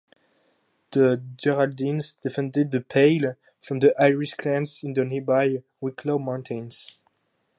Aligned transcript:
The 0.89 1.21
Geraldines 1.37 2.15
defended 2.19 2.71
the 2.71 2.81
Pale 2.81 3.35
from 3.59 3.81
the 3.81 3.93
Irish 4.01 4.33
clans 4.33 4.81
in 4.83 4.93
the 4.93 5.05
nearby 5.05 5.61
Wicklow 5.79 6.17
Mountains. 6.17 6.95